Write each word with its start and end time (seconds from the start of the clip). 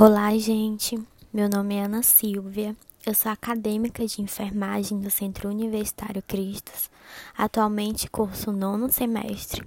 Olá, 0.00 0.30
gente. 0.38 0.96
Meu 1.32 1.48
nome 1.48 1.74
é 1.74 1.82
Ana 1.82 2.04
Silvia. 2.04 2.76
Eu 3.04 3.12
sou 3.12 3.32
acadêmica 3.32 4.06
de 4.06 4.22
enfermagem 4.22 5.00
do 5.00 5.10
Centro 5.10 5.48
Universitário 5.48 6.22
Cristos. 6.22 6.88
Atualmente 7.36 8.08
curso 8.08 8.52
nono 8.52 8.92
semestre. 8.92 9.66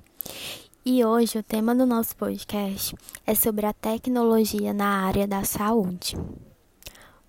E 0.85 1.03
hoje 1.03 1.37
o 1.37 1.43
tema 1.43 1.75
do 1.75 1.85
nosso 1.85 2.15
podcast 2.15 2.95
é 3.27 3.35
sobre 3.35 3.65
a 3.65 3.73
tecnologia 3.73 4.73
na 4.73 5.05
área 5.05 5.27
da 5.27 5.43
saúde. 5.43 6.15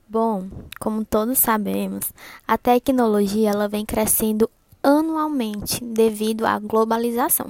Bom, 0.08 0.48
como 0.78 1.04
todos 1.04 1.38
sabemos, 1.38 2.12
a 2.46 2.56
tecnologia 2.56 3.50
ela 3.50 3.66
vem 3.66 3.84
crescendo 3.84 4.48
anualmente 4.82 5.82
devido 5.84 6.44
à 6.44 6.58
globalização, 6.58 7.46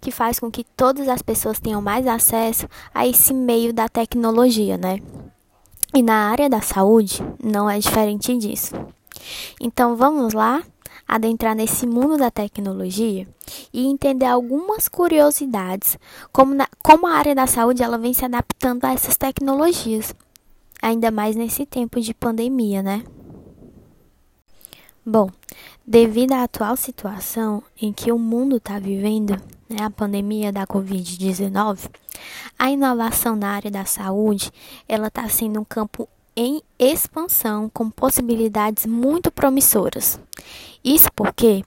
que 0.00 0.10
faz 0.10 0.38
com 0.38 0.50
que 0.50 0.64
todas 0.64 1.08
as 1.08 1.22
pessoas 1.22 1.58
tenham 1.58 1.82
mais 1.82 2.06
acesso 2.06 2.68
a 2.94 3.06
esse 3.06 3.34
meio 3.34 3.72
da 3.72 3.88
tecnologia, 3.88 4.78
né? 4.78 5.00
E 5.94 6.02
na 6.02 6.30
área 6.30 6.48
da 6.48 6.60
saúde 6.60 7.20
não 7.42 7.68
é 7.68 7.78
diferente 7.78 8.36
disso. 8.36 8.74
Então 9.60 9.96
vamos 9.96 10.32
lá 10.32 10.62
adentrar 11.06 11.56
nesse 11.56 11.86
mundo 11.86 12.16
da 12.16 12.30
tecnologia 12.30 13.26
e 13.72 13.86
entender 13.86 14.26
algumas 14.26 14.86
curiosidades, 14.86 15.98
como, 16.32 16.54
na, 16.54 16.68
como 16.80 17.08
a 17.08 17.14
área 17.14 17.34
da 17.34 17.48
saúde 17.48 17.82
ela 17.82 17.98
vem 17.98 18.14
se 18.14 18.24
adaptando 18.24 18.84
a 18.84 18.92
essas 18.92 19.16
tecnologias, 19.16 20.14
ainda 20.80 21.10
mais 21.10 21.34
nesse 21.34 21.66
tempo 21.66 22.00
de 22.00 22.14
pandemia, 22.14 22.80
né? 22.80 23.02
Bom, 25.04 25.30
devido 25.90 26.34
à 26.34 26.44
atual 26.44 26.76
situação 26.76 27.64
em 27.82 27.92
que 27.92 28.12
o 28.12 28.18
mundo 28.18 28.58
está 28.58 28.78
vivendo, 28.78 29.30
né, 29.68 29.78
a 29.82 29.90
pandemia 29.90 30.52
da 30.52 30.64
Covid-19, 30.64 31.90
a 32.56 32.70
inovação 32.70 33.34
na 33.34 33.50
área 33.50 33.72
da 33.72 33.84
saúde 33.84 34.52
ela 34.88 35.08
está 35.08 35.28
sendo 35.28 35.58
um 35.58 35.64
campo 35.64 36.08
em 36.36 36.62
expansão 36.78 37.68
com 37.68 37.90
possibilidades 37.90 38.86
muito 38.86 39.32
promissoras. 39.32 40.20
Isso 40.84 41.08
porque 41.12 41.64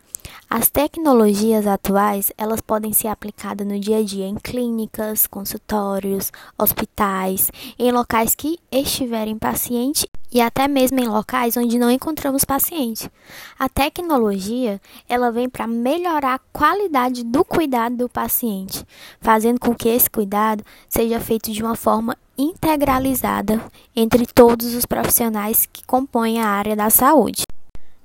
as 0.49 0.69
tecnologias 0.69 1.65
atuais, 1.65 2.31
elas 2.37 2.61
podem 2.61 2.93
ser 2.93 3.07
aplicadas 3.07 3.65
no 3.65 3.79
dia 3.79 3.97
a 3.97 4.03
dia 4.03 4.27
em 4.27 4.35
clínicas, 4.35 5.25
consultórios, 5.25 6.31
hospitais, 6.57 7.51
em 7.79 7.91
locais 7.91 8.35
que 8.35 8.59
estiverem 8.71 9.37
paciente 9.37 10.07
e 10.31 10.41
até 10.41 10.67
mesmo 10.67 10.99
em 10.99 11.07
locais 11.07 11.57
onde 11.57 11.77
não 11.77 11.89
encontramos 11.89 12.43
paciente. 12.43 13.09
A 13.57 13.69
tecnologia, 13.69 14.81
ela 15.07 15.31
vem 15.31 15.49
para 15.49 15.67
melhorar 15.67 16.35
a 16.35 16.39
qualidade 16.51 17.23
do 17.23 17.43
cuidado 17.43 17.95
do 17.95 18.09
paciente, 18.09 18.85
fazendo 19.21 19.59
com 19.59 19.75
que 19.75 19.89
esse 19.89 20.09
cuidado 20.09 20.63
seja 20.89 21.19
feito 21.19 21.51
de 21.51 21.61
uma 21.61 21.75
forma 21.75 22.17
integralizada 22.37 23.63
entre 23.95 24.25
todos 24.25 24.73
os 24.73 24.85
profissionais 24.85 25.67
que 25.71 25.85
compõem 25.85 26.41
a 26.41 26.47
área 26.47 26.75
da 26.75 26.89
saúde. 26.89 27.43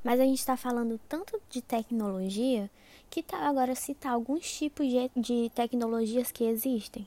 Mas 0.02 0.20
a 0.20 0.24
gente 0.24 0.38
está 0.38 0.56
falando 0.56 1.00
tanto 1.08 1.40
de 1.50 1.60
tecnologia 1.60 2.70
que 3.10 3.22
tal 3.22 3.42
agora 3.42 3.74
citar 3.74 4.12
alguns 4.12 4.50
tipos 4.50 4.86
de, 4.86 5.10
de 5.16 5.50
tecnologias 5.54 6.30
que 6.30 6.44
existem. 6.44 7.06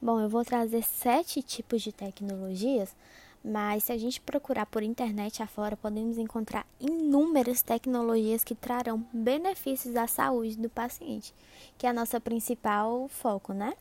Bom, 0.00 0.20
eu 0.20 0.28
vou 0.28 0.44
trazer 0.44 0.82
sete 0.82 1.42
tipos 1.42 1.82
de 1.82 1.92
tecnologias 1.92 2.94
mas 3.42 3.84
se 3.84 3.92
a 3.92 3.98
gente 3.98 4.20
procurar 4.20 4.66
por 4.66 4.82
internet 4.82 5.42
afora, 5.42 5.76
podemos 5.76 6.18
encontrar 6.18 6.66
inúmeras 6.78 7.62
tecnologias 7.62 8.44
que 8.44 8.54
trarão 8.54 9.04
benefícios 9.12 9.96
à 9.96 10.06
saúde 10.06 10.58
do 10.58 10.68
paciente, 10.68 11.34
que 11.78 11.86
é 11.86 11.90
a 11.90 11.94
nossa 11.94 12.20
principal 12.20 13.08
foco, 13.08 13.54
né? 13.54 13.74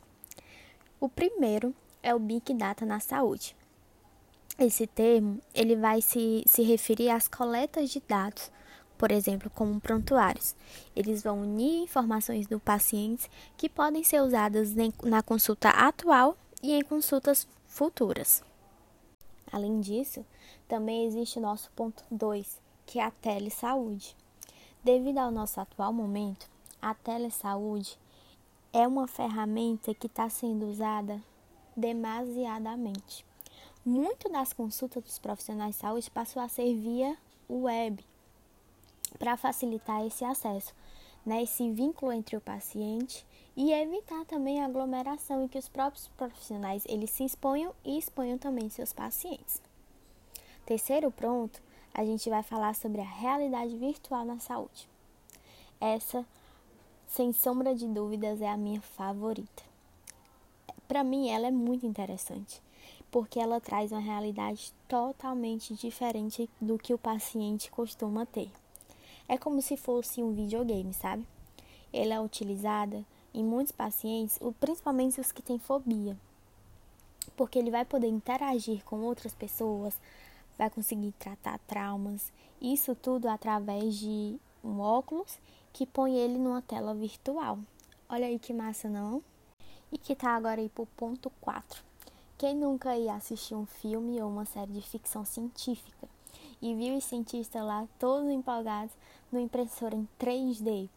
O 1.00 1.10
primeiro 1.10 1.76
é 2.02 2.16
o 2.16 2.20
Big 2.20 2.54
Data 2.54 2.86
na 2.86 3.02
saúde. 3.02 3.56
Esse 4.60 4.86
termo, 4.86 5.40
ele 5.56 5.78
vai 5.78 6.02
se, 6.02 6.44
se 6.46 6.64
referir 6.64 7.10
às 7.10 7.30
coletas 7.30 7.92
de 7.92 8.02
dados, 8.02 8.52
por 8.98 9.10
exemplo, 9.10 9.50
como 9.50 9.80
prontuários. 9.80 10.54
Eles 10.94 11.24
vão 11.24 11.44
unir 11.44 11.84
informações 11.84 12.46
do 12.46 12.60
paciente 12.60 13.32
que 13.56 13.70
podem 13.70 14.04
ser 14.04 14.22
usadas 14.22 14.74
na 15.02 15.24
consulta 15.24 15.70
atual 15.70 16.36
e 16.62 16.74
em 16.74 16.84
consultas 16.84 17.48
futuras. 17.68 18.44
Além 19.50 19.80
disso, 19.80 20.26
também 20.68 21.06
existe 21.06 21.40
o 21.40 21.42
nosso 21.42 21.72
ponto 21.72 22.04
2, 22.12 22.60
que 22.86 23.00
é 23.00 23.06
a 23.06 23.12
telesaúde. 23.12 24.14
Devido 24.84 25.20
ao 25.20 25.32
nosso 25.32 25.62
atual 25.62 25.94
momento, 25.94 26.50
a 26.82 26.94
telesaúde 26.94 27.98
é 28.74 28.86
uma 28.86 29.08
ferramenta 29.08 29.94
que 29.96 30.08
está 30.08 30.30
sendo 30.30 30.66
usada 30.66 31.24
demasiadamente. 31.78 33.29
Muito 33.86 34.30
das 34.30 34.52
consultas 34.52 35.04
dos 35.04 35.20
profissionais 35.20 35.76
de 35.76 35.82
saúde 35.82 36.12
passou 36.12 36.42
a 36.42 36.50
ser 36.50 36.76
via 36.76 37.18
web 37.50 38.04
para 39.18 39.38
facilitar 39.38 40.06
esse 40.06 40.24
acesso, 40.24 40.74
né, 41.26 41.44
esse 41.44 41.72
vínculo 41.72 42.12
entre 42.12 42.36
o 42.36 42.42
paciente 42.42 43.26
e 43.56 43.72
evitar 43.72 44.26
também 44.26 44.62
a 44.62 44.66
aglomeração 44.66 45.44
em 45.44 45.48
que 45.48 45.58
os 45.58 45.68
próprios 45.68 46.08
profissionais 46.10 46.84
eles 46.88 47.10
se 47.10 47.24
exponham 47.24 47.74
e 47.84 47.98
exponham 47.98 48.38
também 48.38 48.70
seus 48.70 48.94
pacientes. 48.94 49.62
Terceiro 50.66 51.10
ponto, 51.10 51.62
a 51.94 52.06
gente 52.06 52.30
vai 52.30 52.44
falar 52.44 52.76
sobre 52.76 53.02
a 53.02 53.10
realidade 53.10 53.76
virtual 53.76 54.24
na 54.24 54.40
saúde. 54.40 54.88
Essa, 55.82 56.26
sem 57.08 57.34
sombra 57.34 57.74
de 57.74 57.88
dúvidas, 57.88 58.42
é 58.42 58.48
a 58.48 58.58
minha 58.58 58.82
favorita. 58.82 59.64
Para 60.88 61.04
mim, 61.04 61.30
ela 61.30 61.48
é 61.48 61.52
muito 61.52 61.86
interessante, 61.86 62.62
porque 63.12 63.40
ela 63.40 63.60
traz 63.60 63.92
uma 63.92 64.00
realidade 64.00 64.74
totalmente 64.88 65.74
diferente 65.74 66.50
do 66.60 66.78
que 66.78 66.94
o 66.94 66.98
paciente 66.98 67.72
costuma 67.72 68.26
ter. 68.26 68.52
É 69.28 69.38
como 69.38 69.62
se 69.62 69.78
fosse 69.78 70.24
um 70.24 70.34
videogame, 70.34 70.94
sabe? 70.94 71.26
Ela 71.92 72.16
é 72.16 72.20
utilizada 72.20 73.04
em 73.34 73.44
muitos 73.44 73.72
pacientes, 73.72 74.40
principalmente 74.60 75.22
os 75.22 75.32
que 75.32 75.42
têm 75.42 75.60
fobia, 75.60 76.18
porque 77.36 77.60
ele 77.60 77.72
vai 77.72 77.86
poder 77.86 78.08
interagir 78.08 78.84
com 78.84 79.02
outras 79.02 79.34
pessoas, 79.34 80.00
vai 80.58 80.70
conseguir 80.70 81.14
tratar 81.14 81.60
traumas, 81.60 82.32
isso 82.62 82.96
tudo 82.96 83.28
através 83.28 83.96
de 83.96 84.38
um 84.64 84.80
óculos 84.80 85.38
que 85.72 85.86
põe 85.86 86.16
ele 86.16 86.38
numa 86.38 86.62
tela 86.62 86.94
virtual. 86.94 87.60
Olha 88.10 88.26
aí 88.26 88.40
que 88.40 88.54
massa, 88.54 88.90
não? 88.90 89.24
E 89.92 89.98
que 89.98 90.16
tá 90.16 90.32
agora 90.32 90.60
aí 90.60 90.70
pro 90.70 90.86
ponto 90.86 91.32
4. 91.42 91.89
Quem 92.40 92.56
nunca 92.56 92.96
ia 92.96 93.16
assistir 93.16 93.54
um 93.54 93.66
filme 93.66 94.22
ou 94.22 94.30
uma 94.30 94.46
série 94.46 94.72
de 94.72 94.82
ficção 94.82 95.26
científica 95.26 96.08
e 96.62 96.74
viu 96.74 96.96
os 96.96 97.04
cientistas 97.04 97.62
lá 97.62 97.86
todos 98.00 98.32
empolgados 98.32 98.96
no 99.30 99.40
impressor 99.40 99.94
em 99.94 100.08
3D, 100.18 100.90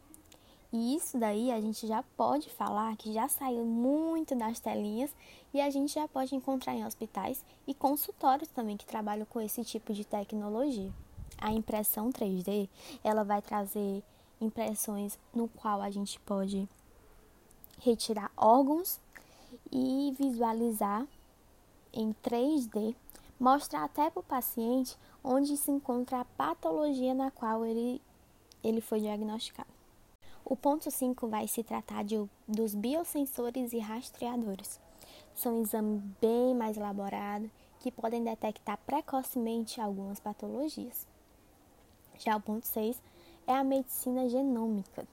e 0.72 0.94
isso 0.94 1.18
daí 1.18 1.50
a 1.50 1.60
gente 1.60 1.84
já 1.86 2.04
pode 2.16 2.48
falar 2.48 2.96
que 2.96 3.12
já 3.12 3.28
saiu 3.28 3.64
muito 3.64 4.36
das 4.36 4.60
telinhas 4.60 5.10
e 5.52 5.60
a 5.60 5.68
gente 5.68 5.92
já 5.92 6.06
pode 6.06 6.34
encontrar 6.34 6.74
em 6.74 6.86
hospitais 6.86 7.44
e 7.66 7.74
consultórios 7.74 8.48
também 8.48 8.76
que 8.76 8.86
trabalham 8.86 9.26
com 9.26 9.40
esse 9.40 9.64
tipo 9.64 9.92
de 9.92 10.04
tecnologia. 10.04 10.90
A 11.38 11.52
impressão 11.52 12.10
3D, 12.10 12.68
ela 13.02 13.24
vai 13.24 13.42
trazer 13.42 14.02
impressões 14.40 15.18
no 15.34 15.48
qual 15.48 15.82
a 15.82 15.90
gente 15.90 16.20
pode 16.20 16.68
retirar 17.80 18.30
órgãos 18.36 19.00
e 19.72 20.14
visualizar 20.16 21.04
em 21.92 22.14
3D, 22.22 22.94
mostrar 23.38 23.84
até 23.84 24.10
para 24.10 24.20
o 24.20 24.22
paciente 24.22 24.96
onde 25.22 25.56
se 25.56 25.70
encontra 25.70 26.20
a 26.20 26.24
patologia 26.24 27.14
na 27.14 27.30
qual 27.30 27.64
ele, 27.64 28.00
ele 28.62 28.80
foi 28.80 29.00
diagnosticado. 29.00 29.70
O 30.44 30.56
ponto 30.56 30.90
5 30.90 31.28
vai 31.28 31.46
se 31.46 31.62
tratar 31.62 32.04
de, 32.04 32.16
dos 32.48 32.74
biosensores 32.74 33.72
e 33.72 33.78
rastreadores. 33.78 34.80
São 35.34 35.62
exames 35.62 36.02
bem 36.20 36.54
mais 36.54 36.76
elaborados 36.76 37.50
que 37.80 37.90
podem 37.90 38.22
detectar 38.22 38.78
precocemente 38.86 39.80
algumas 39.80 40.20
patologias. 40.20 41.06
Já 42.18 42.36
o 42.36 42.40
ponto 42.40 42.66
6 42.66 43.00
é 43.46 43.52
a 43.52 43.64
medicina 43.64 44.28
genômica. 44.28 45.06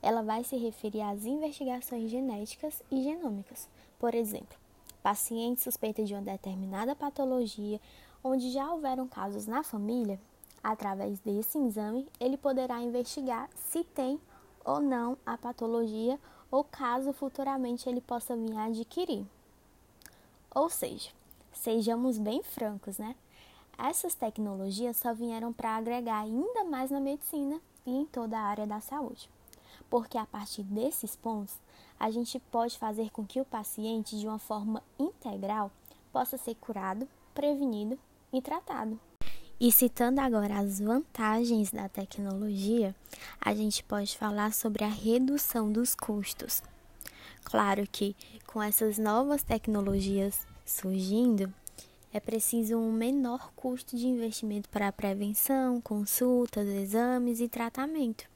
Ela 0.00 0.22
vai 0.22 0.44
se 0.44 0.56
referir 0.56 1.02
às 1.02 1.24
investigações 1.24 2.10
genéticas 2.10 2.82
e 2.90 3.02
genômicas. 3.02 3.68
Por 3.98 4.14
exemplo, 4.14 4.56
pacientes 5.04 5.62
suspeitos 5.62 6.08
de 6.08 6.14
uma 6.14 6.22
determinada 6.22 6.96
patologia, 6.96 7.78
onde 8.22 8.50
já 8.50 8.72
houveram 8.72 9.06
casos 9.06 9.46
na 9.46 9.62
família, 9.62 10.18
através 10.62 11.20
desse 11.20 11.58
exame, 11.58 12.08
ele 12.18 12.38
poderá 12.38 12.80
investigar 12.80 13.50
se 13.54 13.84
tem 13.84 14.18
ou 14.64 14.80
não 14.80 15.18
a 15.26 15.36
patologia 15.36 16.18
ou 16.50 16.64
caso 16.64 17.12
futuramente 17.12 17.86
ele 17.86 18.00
possa 18.00 18.34
vir 18.34 18.56
a 18.56 18.64
adquirir. 18.64 19.26
Ou 20.54 20.70
seja, 20.70 21.10
sejamos 21.52 22.16
bem 22.16 22.42
francos, 22.42 22.96
né? 22.96 23.14
Essas 23.76 24.14
tecnologias 24.14 24.96
só 24.96 25.12
vieram 25.12 25.52
para 25.52 25.76
agregar 25.76 26.22
ainda 26.22 26.64
mais 26.64 26.90
na 26.90 27.00
medicina 27.00 27.60
e 27.84 27.90
em 27.90 28.06
toda 28.06 28.38
a 28.38 28.44
área 28.44 28.66
da 28.66 28.80
saúde. 28.80 29.28
Porque 29.90 30.16
a 30.16 30.24
partir 30.24 30.62
desses 30.62 31.14
pontos, 31.14 31.58
a 31.98 32.10
gente 32.10 32.38
pode 32.50 32.78
fazer 32.78 33.10
com 33.10 33.24
que 33.24 33.40
o 33.40 33.44
paciente, 33.44 34.18
de 34.18 34.26
uma 34.26 34.38
forma 34.38 34.82
integral, 34.98 35.70
possa 36.12 36.36
ser 36.36 36.54
curado, 36.56 37.08
prevenido 37.34 37.98
e 38.32 38.40
tratado. 38.40 38.98
E 39.58 39.70
citando 39.70 40.20
agora 40.20 40.58
as 40.58 40.80
vantagens 40.80 41.70
da 41.70 41.88
tecnologia, 41.88 42.94
a 43.40 43.54
gente 43.54 43.84
pode 43.84 44.18
falar 44.18 44.52
sobre 44.52 44.84
a 44.84 44.88
redução 44.88 45.70
dos 45.70 45.94
custos. 45.94 46.62
Claro 47.44 47.86
que 47.90 48.16
com 48.46 48.62
essas 48.62 48.98
novas 48.98 49.42
tecnologias 49.42 50.46
surgindo, 50.64 51.52
é 52.12 52.20
preciso 52.20 52.76
um 52.76 52.92
menor 52.92 53.52
custo 53.54 53.96
de 53.96 54.06
investimento 54.06 54.68
para 54.68 54.88
a 54.88 54.92
prevenção, 54.92 55.80
consultas, 55.80 56.66
exames 56.68 57.40
e 57.40 57.48
tratamento. 57.48 58.33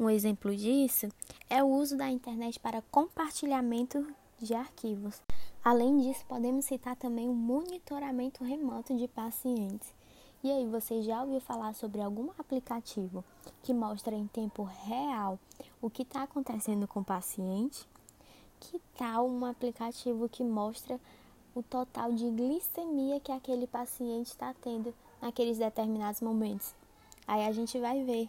Um 0.00 0.10
exemplo 0.10 0.56
disso 0.56 1.08
é 1.48 1.62
o 1.62 1.68
uso 1.68 1.96
da 1.96 2.08
internet 2.08 2.58
para 2.58 2.82
compartilhamento 2.90 4.04
de 4.40 4.54
arquivos. 4.54 5.22
Além 5.62 6.00
disso, 6.00 6.24
podemos 6.26 6.64
citar 6.64 6.96
também 6.96 7.28
o 7.28 7.34
monitoramento 7.34 8.42
remoto 8.42 8.96
de 8.96 9.06
pacientes 9.06 9.92
e 10.42 10.50
aí, 10.50 10.66
você 10.66 11.02
já 11.02 11.20
ouviu 11.20 11.38
falar 11.38 11.74
sobre 11.74 12.00
algum 12.00 12.30
aplicativo 12.38 13.22
que 13.62 13.74
mostra 13.74 14.14
em 14.14 14.26
tempo 14.26 14.62
real 14.62 15.38
o 15.82 15.90
que 15.90 16.00
está 16.00 16.22
acontecendo 16.22 16.88
com 16.88 17.00
o 17.00 17.04
paciente? 17.04 17.86
Que 18.58 18.80
tal 18.96 19.28
um 19.28 19.44
aplicativo 19.44 20.30
que 20.30 20.42
mostra 20.42 20.98
o 21.54 21.62
total 21.62 22.12
de 22.12 22.30
glicemia 22.30 23.20
que 23.20 23.30
aquele 23.30 23.66
paciente 23.66 24.28
está 24.28 24.54
tendo 24.62 24.94
naqueles 25.20 25.58
determinados 25.58 26.22
momentos? 26.22 26.74
Aí 27.26 27.46
a 27.46 27.52
gente 27.52 27.78
vai 27.78 28.02
ver 28.02 28.26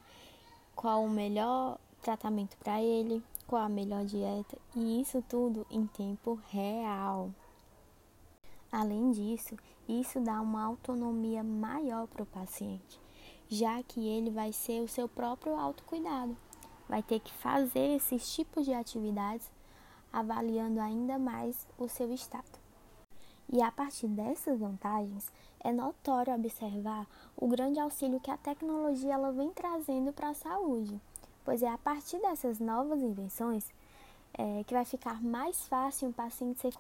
qual 0.76 1.04
o 1.04 1.10
melhor 1.10 1.78
tratamento 2.02 2.58
para 2.58 2.82
ele, 2.82 3.24
qual 3.48 3.64
a 3.64 3.70
melhor 3.70 4.06
dieta 4.06 4.58
e 4.76 5.02
isso 5.02 5.24
tudo 5.28 5.66
em 5.70 5.86
tempo 5.88 6.40
real. 6.50 7.30
Além 8.72 9.12
disso, 9.12 9.58
isso 9.88 10.22
dá 10.22 10.40
uma 10.40 10.64
autonomia 10.64 11.44
maior 11.44 12.08
para 12.08 12.24
o 12.24 12.26
paciente, 12.26 13.00
já 13.50 13.84
que 13.84 14.08
ele 14.08 14.30
vai 14.30 14.54
ser 14.54 14.82
o 14.82 14.88
seu 14.88 15.10
próprio 15.10 15.56
autocuidado. 15.56 16.38
Vai 16.88 17.04
ter 17.04 17.20
que 17.20 17.34
fazer 17.34 17.96
esses 17.96 18.34
tipos 18.34 18.66
de 18.66 18.74
atividades, 18.74 19.52
avaliando 20.12 20.80
ainda 20.80 21.20
mais 21.20 21.68
o 21.78 21.88
seu 21.90 22.14
estado. 22.14 22.61
E 23.52 23.62
a 23.62 23.70
partir 23.70 24.08
dessas 24.08 24.58
vantagens, 24.58 25.30
é 25.60 25.74
notório 25.74 26.34
observar 26.34 27.06
o 27.36 27.48
grande 27.48 27.80
auxílio 27.80 28.20
que 28.20 28.32
a 28.32 28.38
tecnologia 28.38 29.14
ela 29.14 29.32
vem 29.34 29.50
trazendo 29.52 30.14
para 30.14 30.30
a 30.30 30.34
saúde, 30.34 31.00
pois 31.44 31.62
é 31.62 31.68
a 31.68 31.78
partir 31.78 32.18
dessas 32.20 32.60
novas 32.60 33.02
invenções 33.02 33.70
é, 34.34 34.64
que 34.64 34.74
vai 34.74 34.86
ficar 34.86 35.22
mais 35.22 35.68
fácil 35.68 36.10
o 36.10 36.14
paciente 36.14 36.62
ser, 36.62 36.74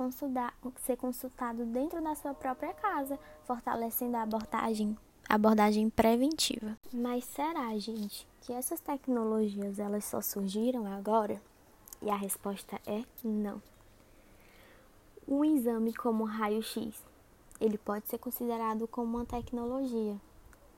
ser 0.77 0.95
consultado 0.95 1.65
dentro 1.65 2.01
da 2.01 2.15
sua 2.15 2.33
própria 2.33 2.73
casa, 2.73 3.19
fortalecendo 3.43 4.15
a 4.15 4.21
abordagem, 4.21 4.97
abordagem 5.27 5.89
preventiva. 5.89 6.77
Mas 6.93 7.25
será, 7.25 7.77
gente, 7.77 8.25
que 8.41 8.53
essas 8.53 8.79
tecnologias 8.79 9.77
elas 9.77 10.05
só 10.05 10.21
surgiram 10.21 10.85
agora? 10.85 11.41
E 12.01 12.09
a 12.09 12.15
resposta 12.15 12.79
é 12.87 13.03
não. 13.23 13.61
Um 15.27 15.45
exame 15.45 15.93
como 15.93 16.23
raio-x, 16.23 17.03
ele 17.59 17.77
pode 17.77 18.07
ser 18.07 18.17
considerado 18.17 18.87
como 18.87 19.17
uma 19.17 19.25
tecnologia. 19.25 20.19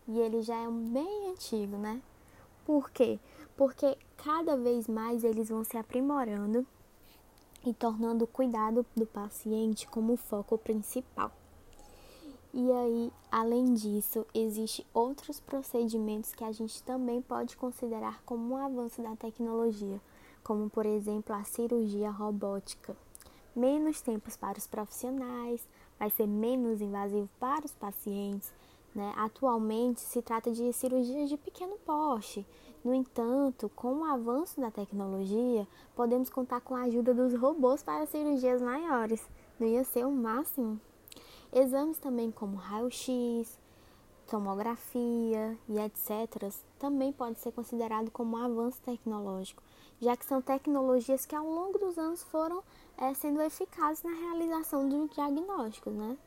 E 0.08 0.20
ele 0.20 0.42
já 0.42 0.56
é 0.56 0.70
bem 0.70 1.32
antigo, 1.32 1.78
né? 1.78 2.02
Por 2.66 2.90
quê? 2.92 3.20
Porque 3.56 3.98
cada 4.18 4.58
vez 4.58 4.88
mais 4.88 5.24
eles 5.24 5.50
vão 5.50 5.64
se 5.64 5.78
aprimorando 5.78 6.66
e 7.66 7.74
tornando 7.74 8.26
o 8.26 8.28
cuidado 8.28 8.86
do 8.96 9.06
paciente 9.06 9.88
como 9.88 10.18
foco 10.18 10.58
principal. 10.58 11.32
E 12.54 12.72
aí, 12.72 13.12
além 13.32 13.74
disso, 13.74 14.26
existem 14.34 14.86
outros 14.94 15.40
procedimentos 15.40 16.36
que 16.36 16.44
a 16.44 16.52
gente 16.52 16.84
também 16.84 17.22
pode 17.22 17.58
considerar 17.58 18.22
como 18.24 18.54
um 18.54 18.58
avanço 18.58 19.02
da 19.02 19.16
tecnologia, 19.16 20.00
como 20.44 20.70
por 20.70 20.86
exemplo 20.86 21.34
a 21.34 21.44
cirurgia 21.44 22.12
robótica. 22.12 22.96
Menos 23.56 24.02
tempos 24.02 24.36
para 24.36 24.58
os 24.58 24.66
profissionais, 24.66 25.68
vai 26.00 26.10
ser 26.10 26.28
menos 26.28 26.82
invasivo 26.82 27.30
para 27.40 27.66
os 27.66 27.74
pacientes, 27.76 28.52
né? 28.96 29.14
Atualmente 29.16 30.02
se 30.02 30.22
trata 30.22 30.52
de 30.52 30.74
cirurgias 30.74 31.30
de 31.30 31.38
pequeno 31.38 31.78
porte. 31.86 32.46
No 32.84 32.94
entanto, 32.94 33.70
com 33.76 34.00
o 34.00 34.04
avanço 34.06 34.60
da 34.60 34.70
tecnologia, 34.70 35.68
podemos 35.96 36.30
contar 36.30 36.62
com 36.62 36.76
a 36.76 36.82
ajuda 36.82 37.14
dos 37.14 37.34
robôs 37.34 37.82
para 37.82 38.06
cirurgias 38.06 38.62
maiores. 38.62 39.26
Não 39.60 39.68
ia 39.68 39.84
ser 39.84 40.06
o 40.06 40.12
máximo? 40.12 40.80
Exames 41.52 42.00
também 42.00 42.32
como 42.32 42.58
raio-x, 42.58 43.60
tomografia 44.34 45.56
e 45.70 45.78
etc. 45.78 46.52
também 46.80 47.14
podem 47.14 47.36
ser 47.36 47.52
considerados 47.52 48.12
como 48.12 48.36
um 48.36 48.44
avanço 48.44 48.82
tecnológico, 48.82 49.62
já 50.02 50.18
que 50.18 50.26
são 50.26 50.42
tecnologias 50.42 51.24
que 51.24 51.36
ao 51.36 51.46
longo 51.46 51.78
dos 51.78 52.00
anos 52.00 52.24
foram 52.24 52.64
é, 52.98 53.14
sendo 53.14 53.40
eficazes 53.44 54.02
na 54.02 54.10
realização 54.10 54.90
dos 54.90 55.12
diagnósticos, 55.12 55.94
né? 55.94 56.18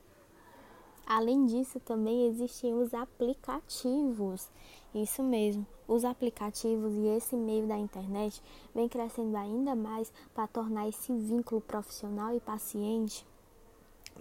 Além 1.05 1.47
disso, 1.47 1.81
também 1.81 2.29
existem 2.29 2.75
os 2.75 2.95
aplicativos. 2.95 4.49
Isso 4.95 5.21
mesmo, 5.25 5.67
os 5.89 6.05
aplicativos 6.05 6.93
e 6.93 7.09
esse 7.09 7.35
meio 7.35 7.67
da 7.67 7.77
internet 7.77 8.41
vem 8.73 8.89
crescendo 8.89 9.37
ainda 9.37 9.75
mais 9.75 10.13
para 10.33 10.47
tornar 10.47 10.89
esse 10.89 11.13
vínculo 11.13 11.61
profissional 11.61 12.33
e 12.37 12.39
paciente 12.39 13.27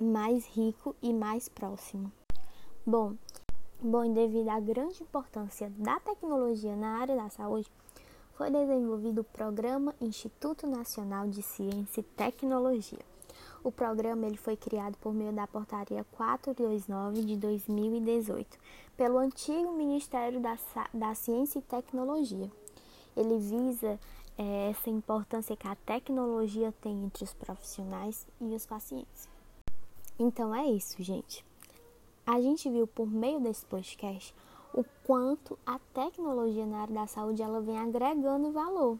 mais 0.01 0.43
rico 0.47 0.95
e 1.03 1.13
mais 1.13 1.47
próximo. 1.47 2.11
Bom, 2.83 3.15
bom, 3.81 4.11
devido 4.13 4.49
à 4.49 4.59
grande 4.59 5.03
importância 5.03 5.71
da 5.77 5.99
tecnologia 5.99 6.75
na 6.75 6.99
área 6.99 7.15
da 7.15 7.29
saúde, 7.29 7.71
foi 8.33 8.49
desenvolvido 8.49 9.21
o 9.21 9.23
programa 9.23 9.95
Instituto 10.01 10.67
Nacional 10.67 11.27
de 11.27 11.41
Ciência 11.41 12.01
e 12.01 12.03
Tecnologia 12.03 12.99
o 13.65 13.71
programa 13.71 14.27
ele 14.27 14.37
foi 14.37 14.55
criado 14.55 14.95
por 14.99 15.11
meio 15.11 15.33
da 15.33 15.47
Portaria 15.47 16.05
429 16.11 17.25
de 17.25 17.35
2018, 17.35 18.59
pelo 18.95 19.17
antigo 19.17 19.73
Ministério 19.73 20.39
da, 20.39 20.55
da 20.93 21.15
Ciência 21.15 21.57
e 21.57 21.63
Tecnologia. 21.63 22.51
Ele 23.17 23.39
visa 23.39 23.99
é, 24.37 24.69
essa 24.69 24.91
importância 24.91 25.57
que 25.57 25.67
a 25.67 25.75
tecnologia 25.77 26.71
tem 26.79 27.05
entre 27.05 27.23
os 27.23 27.33
profissionais 27.33 28.27
e 28.39 28.53
os 28.53 28.67
pacientes. 28.67 29.27
Então 30.19 30.53
é 30.53 30.67
isso, 30.67 31.01
gente. 31.01 31.43
A 32.27 32.41
gente 32.41 32.67
viu 32.69 32.87
por 32.87 33.05
meio 33.05 33.39
desse 33.39 33.63
podcast 33.65 34.33
o 34.73 34.83
quanto 35.05 35.59
a 35.63 35.77
tecnologia 35.93 36.65
na 36.65 36.79
área 36.81 36.95
da 36.95 37.07
saúde 37.07 37.43
ela 37.43 37.61
vem 37.61 37.77
agregando 37.77 38.51
valor 38.51 38.97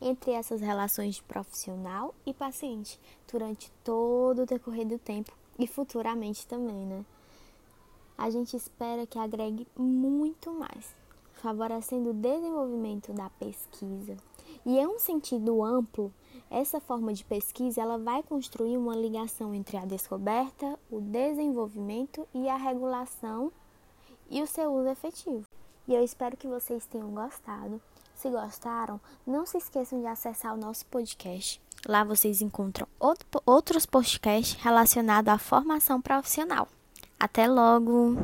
entre 0.00 0.32
essas 0.32 0.60
relações 0.60 1.14
de 1.14 1.22
profissional 1.22 2.12
e 2.26 2.34
paciente 2.34 2.98
durante 3.30 3.70
todo 3.84 4.42
o 4.42 4.46
decorrer 4.46 4.86
do 4.86 4.98
tempo 4.98 5.32
e 5.56 5.68
futuramente 5.68 6.48
também, 6.48 6.84
né? 6.84 7.04
A 8.18 8.28
gente 8.28 8.56
espera 8.56 9.06
que 9.06 9.20
agregue 9.20 9.68
muito 9.76 10.52
mais, 10.52 10.94
favorecendo 11.34 12.10
o 12.10 12.14
desenvolvimento 12.14 13.12
da 13.12 13.30
pesquisa. 13.30 14.16
E 14.64 14.78
em 14.78 14.86
um 14.86 14.98
sentido 14.98 15.62
amplo, 15.62 16.12
essa 16.50 16.80
forma 16.80 17.12
de 17.12 17.24
pesquisa 17.24 17.82
ela 17.82 17.98
vai 17.98 18.22
construir 18.22 18.76
uma 18.76 18.96
ligação 18.96 19.54
entre 19.54 19.76
a 19.76 19.84
descoberta, 19.84 20.78
o 20.90 21.00
desenvolvimento 21.00 22.26
e 22.32 22.48
a 22.48 22.56
regulação 22.56 23.52
e 24.30 24.42
o 24.42 24.46
seu 24.46 24.72
uso 24.72 24.88
efetivo. 24.88 25.44
E 25.86 25.94
eu 25.94 26.02
espero 26.02 26.36
que 26.36 26.48
vocês 26.48 26.86
tenham 26.86 27.10
gostado. 27.10 27.80
Se 28.14 28.30
gostaram, 28.30 29.00
não 29.26 29.44
se 29.44 29.58
esqueçam 29.58 30.00
de 30.00 30.06
acessar 30.06 30.54
o 30.54 30.56
nosso 30.56 30.86
podcast. 30.86 31.60
Lá 31.86 32.02
vocês 32.02 32.40
encontram 32.40 32.86
outros 33.44 33.84
podcasts 33.84 34.54
relacionados 34.62 35.32
à 35.32 35.36
formação 35.36 36.00
profissional. 36.00 36.66
Até 37.18 37.46
logo! 37.46 38.16